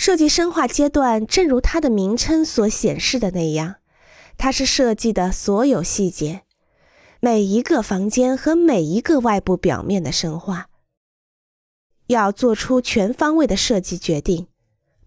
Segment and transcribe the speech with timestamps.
[0.00, 3.74] 设计深化阶段，正如它的名称所显示的那样，
[4.38, 6.40] 它是设计的所有细节，
[7.20, 10.68] 每一个房间和每一个外部表面的深化，
[12.06, 14.46] 要做出全方位的设计决定，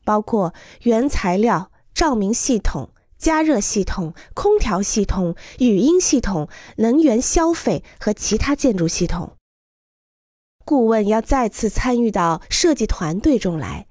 [0.05, 0.53] 包括
[0.83, 6.47] 原材料、照明系统、加热系统、空调系统、语音系统、
[6.77, 9.37] 能源消费和其他建筑系统。
[10.63, 13.87] 顾问要再次参与到设计团队中来。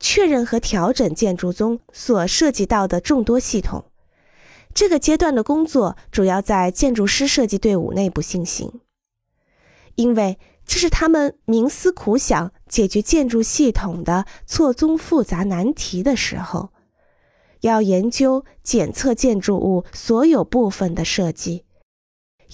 [0.00, 3.84] 确认和调整建筑中所涉及到的众多系统，
[4.72, 8.80] 这个阶段的工作主要在建筑师设计队伍内部进行，
[9.96, 16.70] 因为这是他们冥思苦想解决建筑系统的错综复杂难题的时候，
[17.60, 21.66] 要研究检测建筑物所有部分的设计，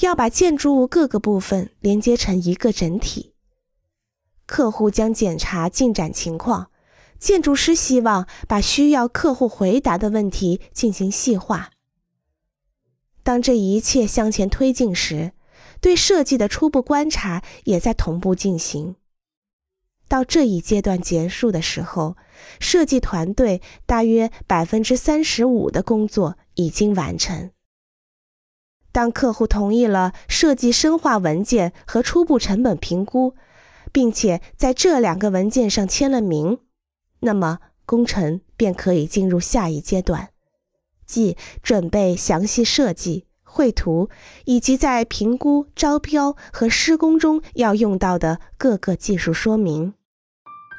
[0.01, 3.35] 要把建筑物各个部分连接成一个整体。
[4.47, 6.71] 客户将检查进展情况。
[7.27, 11.71] 建筑师希望把需要客户回答的问题进行细化。
[13.25, 15.33] 当这一切向前推进时，
[15.81, 18.95] 对设计的初步观察也在同步进行。
[20.07, 22.17] 到这一阶段结束的时候，
[22.61, 27.51] 设计团队大约百分之三十五的工作已经完成。
[28.93, 33.35] 当客户同意了设计深化文件和初步成本评估，
[33.91, 36.61] 并且在这两个文件上签了名。
[37.21, 40.31] 那么工程便可以进入下一阶段，
[41.07, 44.09] 即准备详细设计、绘图，
[44.45, 49.95] 以及在评估、招标和施工中要用到的各个技术说明。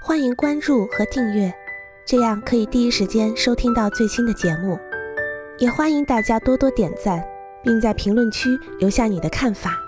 [0.03, 1.53] 欢迎关注和订阅，
[2.05, 4.77] 这样可以第一时间收听到最新的节目。
[5.59, 7.25] 也欢迎大家多多点赞，
[7.63, 9.86] 并在评论区留下你的看法。